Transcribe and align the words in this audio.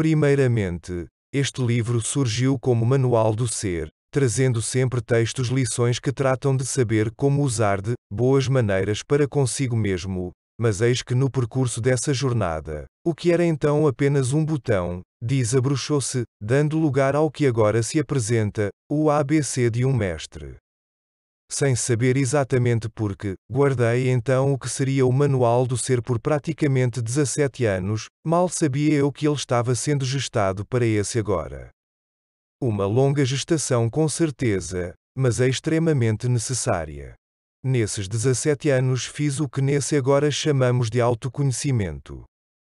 Primeiramente, 0.00 1.08
este 1.30 1.60
livro 1.60 2.00
surgiu 2.00 2.58
como 2.58 2.86
manual 2.86 3.34
do 3.34 3.46
ser, 3.46 3.90
trazendo 4.10 4.62
sempre 4.62 5.02
textos 5.02 5.48
lições 5.48 5.98
que 5.98 6.10
tratam 6.10 6.56
de 6.56 6.64
saber 6.64 7.10
como 7.14 7.42
usar 7.42 7.82
de 7.82 7.92
boas 8.10 8.48
maneiras 8.48 9.02
para 9.02 9.28
consigo 9.28 9.76
mesmo, 9.76 10.30
mas 10.58 10.80
eis 10.80 11.02
que 11.02 11.14
no 11.14 11.30
percurso 11.30 11.82
dessa 11.82 12.14
jornada, 12.14 12.86
o 13.04 13.14
que 13.14 13.30
era 13.30 13.44
então 13.44 13.86
apenas 13.86 14.32
um 14.32 14.42
botão, 14.42 15.02
desabrochou-se, 15.22 16.22
dando 16.40 16.78
lugar 16.78 17.14
ao 17.14 17.30
que 17.30 17.46
agora 17.46 17.82
se 17.82 18.00
apresenta, 18.00 18.70
o 18.90 19.10
ABC 19.10 19.68
de 19.68 19.84
um 19.84 19.92
mestre. 19.92 20.56
Sem 21.52 21.74
saber 21.74 22.16
exatamente 22.16 22.88
porquê, 22.88 23.34
guardei 23.50 24.08
então 24.08 24.52
o 24.52 24.58
que 24.58 24.68
seria 24.68 25.04
o 25.04 25.12
manual 25.12 25.66
do 25.66 25.76
ser 25.76 26.00
por 26.00 26.20
praticamente 26.20 27.02
17 27.02 27.64
anos, 27.64 28.06
mal 28.24 28.48
sabia 28.48 28.94
eu 28.94 29.10
que 29.10 29.26
ele 29.26 29.34
estava 29.34 29.74
sendo 29.74 30.04
gestado 30.04 30.64
para 30.64 30.86
esse 30.86 31.18
agora. 31.18 31.70
Uma 32.62 32.86
longa 32.86 33.24
gestação 33.24 33.90
com 33.90 34.08
certeza, 34.08 34.94
mas 35.18 35.40
é 35.40 35.48
extremamente 35.48 36.28
necessária. 36.28 37.14
Nesses 37.64 38.06
17 38.06 38.70
anos 38.70 39.04
fiz 39.04 39.40
o 39.40 39.48
que 39.48 39.60
nesse 39.60 39.96
agora 39.96 40.30
chamamos 40.30 40.88
de 40.88 41.00
autoconhecimento. 41.00 42.22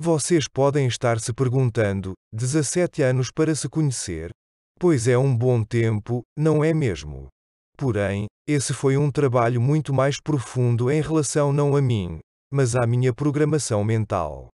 Vocês 0.00 0.46
podem 0.46 0.86
estar 0.86 1.18
se 1.18 1.32
perguntando: 1.32 2.12
17 2.32 3.02
anos 3.02 3.32
para 3.32 3.56
se 3.56 3.68
conhecer? 3.68 4.30
Pois 4.78 5.08
é 5.08 5.18
um 5.18 5.36
bom 5.36 5.64
tempo, 5.64 6.22
não 6.38 6.62
é 6.62 6.72
mesmo? 6.72 7.28
Porém, 7.78 8.26
esse 8.44 8.74
foi 8.74 8.96
um 8.96 9.08
trabalho 9.08 9.60
muito 9.60 9.94
mais 9.94 10.20
profundo 10.20 10.90
em 10.90 11.00
relação 11.00 11.52
não 11.52 11.76
a 11.76 11.80
mim, 11.80 12.18
mas 12.52 12.74
à 12.74 12.84
minha 12.84 13.14
programação 13.14 13.84
mental. 13.84 14.48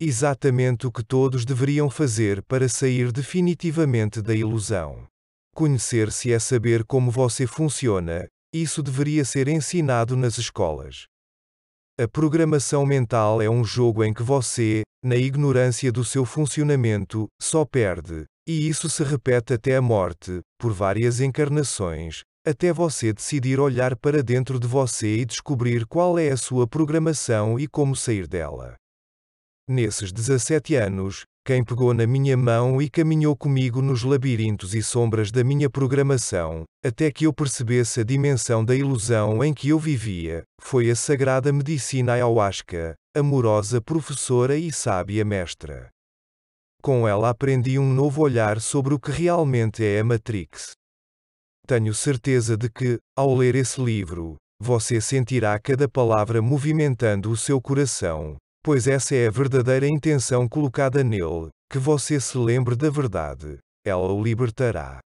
Exatamente 0.00 0.86
o 0.86 0.92
que 0.92 1.02
todos 1.02 1.44
deveriam 1.44 1.90
fazer 1.90 2.40
para 2.44 2.68
sair 2.68 3.10
definitivamente 3.10 4.22
da 4.22 4.32
ilusão. 4.32 5.04
Conhecer-se 5.52 6.32
é 6.32 6.38
saber 6.38 6.84
como 6.84 7.10
você 7.10 7.44
funciona, 7.44 8.28
isso 8.54 8.84
deveria 8.84 9.24
ser 9.24 9.48
ensinado 9.48 10.16
nas 10.16 10.38
escolas. 10.38 11.06
A 12.00 12.06
programação 12.06 12.86
mental 12.86 13.42
é 13.42 13.50
um 13.50 13.64
jogo 13.64 14.04
em 14.04 14.14
que 14.14 14.22
você, 14.22 14.82
na 15.02 15.16
ignorância 15.16 15.90
do 15.90 16.04
seu 16.04 16.24
funcionamento, 16.24 17.26
só 17.42 17.64
perde, 17.64 18.24
e 18.48 18.66
isso 18.66 18.88
se 18.88 19.04
repete 19.04 19.52
até 19.52 19.76
a 19.76 19.82
morte, 19.82 20.40
por 20.58 20.72
várias 20.72 21.20
encarnações, 21.20 22.22
até 22.46 22.72
você 22.72 23.12
decidir 23.12 23.60
olhar 23.60 23.94
para 23.94 24.22
dentro 24.22 24.58
de 24.58 24.66
você 24.66 25.18
e 25.18 25.26
descobrir 25.26 25.84
qual 25.84 26.18
é 26.18 26.30
a 26.30 26.36
sua 26.36 26.66
programação 26.66 27.60
e 27.60 27.68
como 27.68 27.94
sair 27.94 28.26
dela. 28.26 28.74
Nesses 29.68 30.10
17 30.10 30.76
anos, 30.76 31.24
quem 31.44 31.62
pegou 31.62 31.92
na 31.92 32.06
minha 32.06 32.38
mão 32.38 32.80
e 32.80 32.88
caminhou 32.88 33.36
comigo 33.36 33.82
nos 33.82 34.02
labirintos 34.02 34.74
e 34.74 34.82
sombras 34.82 35.30
da 35.30 35.44
minha 35.44 35.68
programação, 35.68 36.64
até 36.82 37.10
que 37.10 37.26
eu 37.26 37.34
percebesse 37.34 38.00
a 38.00 38.04
dimensão 38.04 38.64
da 38.64 38.74
ilusão 38.74 39.44
em 39.44 39.52
que 39.52 39.68
eu 39.68 39.78
vivia, 39.78 40.42
foi 40.58 40.90
a 40.90 40.96
sagrada 40.96 41.52
medicina 41.52 42.14
ayahuasca, 42.14 42.94
amorosa 43.14 43.78
professora 43.82 44.56
e 44.56 44.72
sábia 44.72 45.22
mestra. 45.22 45.90
Com 46.82 47.06
ela 47.06 47.30
aprendi 47.30 47.78
um 47.78 47.92
novo 47.92 48.22
olhar 48.22 48.60
sobre 48.60 48.94
o 48.94 48.98
que 48.98 49.10
realmente 49.10 49.84
é 49.84 50.00
a 50.00 50.04
Matrix. 50.04 50.72
Tenho 51.66 51.92
certeza 51.92 52.56
de 52.56 52.70
que, 52.70 52.98
ao 53.16 53.34
ler 53.34 53.54
esse 53.54 53.80
livro, 53.80 54.36
você 54.60 55.00
sentirá 55.00 55.58
cada 55.58 55.88
palavra 55.88 56.40
movimentando 56.40 57.30
o 57.30 57.36
seu 57.36 57.60
coração, 57.60 58.36
pois 58.64 58.86
essa 58.86 59.14
é 59.14 59.26
a 59.26 59.30
verdadeira 59.30 59.86
intenção 59.86 60.48
colocada 60.48 61.04
nele, 61.04 61.48
que 61.70 61.78
você 61.78 62.20
se 62.20 62.38
lembre 62.38 62.74
da 62.74 62.90
verdade. 62.90 63.58
Ela 63.84 64.12
o 64.12 64.22
libertará. 64.22 65.00